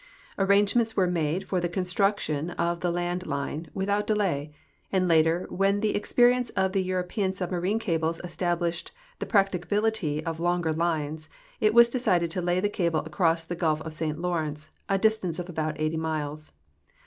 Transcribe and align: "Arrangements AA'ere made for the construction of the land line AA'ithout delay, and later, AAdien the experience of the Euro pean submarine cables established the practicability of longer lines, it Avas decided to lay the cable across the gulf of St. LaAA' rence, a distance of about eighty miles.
"Arrangements 0.39 0.93
AA'ere 0.95 1.11
made 1.11 1.47
for 1.47 1.61
the 1.61 1.69
construction 1.69 2.49
of 2.57 2.79
the 2.79 2.89
land 2.89 3.27
line 3.27 3.69
AA'ithout 3.75 4.07
delay, 4.07 4.51
and 4.91 5.07
later, 5.07 5.45
AAdien 5.51 5.81
the 5.81 5.95
experience 5.95 6.49
of 6.57 6.71
the 6.71 6.81
Euro 6.81 7.03
pean 7.03 7.35
submarine 7.35 7.77
cables 7.77 8.19
established 8.23 8.91
the 9.19 9.27
practicability 9.27 10.25
of 10.25 10.39
longer 10.39 10.73
lines, 10.73 11.29
it 11.59 11.75
Avas 11.75 11.91
decided 11.91 12.31
to 12.31 12.41
lay 12.41 12.59
the 12.59 12.67
cable 12.67 13.01
across 13.01 13.43
the 13.43 13.55
gulf 13.55 13.79
of 13.83 13.93
St. 13.93 14.17
LaAA' 14.17 14.41
rence, 14.47 14.69
a 14.89 14.97
distance 14.97 15.37
of 15.37 15.49
about 15.49 15.79
eighty 15.79 15.97
miles. 15.97 16.51